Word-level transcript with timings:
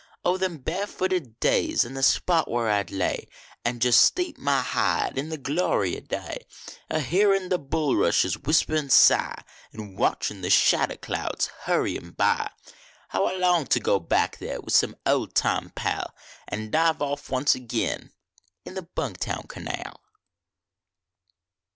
Oh, 0.25 0.35
them 0.35 0.57
barefooted 0.57 1.39
days 1.39 1.85
an 1.85 1.93
the 1.93 2.01
spot 2.01 2.49
where 2.49 2.67
I 2.69 2.81
d 2.81 2.95
lay 2.95 3.27
An 3.63 3.77
jest 3.79 4.01
steeped 4.01 4.39
my 4.39 4.59
hide 4.63 5.15
in 5.15 5.29
the 5.29 5.37
glory 5.37 5.95
o 5.95 5.99
day, 5.99 6.47
A 6.89 6.99
hearin 7.01 7.49
the 7.49 7.59
bulrushes 7.59 8.35
whisper 8.39 8.73
an 8.73 8.89
sigh, 8.89 9.43
An 9.71 9.95
watchin 9.95 10.41
the 10.41 10.49
shadder 10.49 10.95
clouds 10.97 11.51
hurryin 11.65 12.13
by. 12.17 12.49
How 13.09 13.27
I 13.27 13.35
long 13.37 13.67
to 13.67 13.79
go 13.79 13.99
back 13.99 14.39
there, 14.39 14.59
with 14.59 14.73
some 14.73 14.95
old 15.05 15.35
time 15.35 15.69
pal, 15.69 16.15
X 16.51 16.71
dive 16.71 16.99
off 17.03 17.29
once 17.29 17.53
a<nn 17.53 18.09
in 18.65 18.73
the 18.73 18.87
l.ung 18.97 19.13
Town 19.13 19.43
Canal. 19.43 20.01